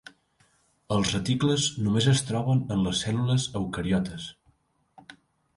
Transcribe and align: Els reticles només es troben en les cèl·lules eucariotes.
Els 0.95 1.11
reticles 1.15 1.67
només 1.89 2.09
es 2.13 2.25
troben 2.31 2.63
en 2.77 2.81
les 2.87 3.05
cèl·lules 3.05 3.47
eucariotes. 3.61 4.27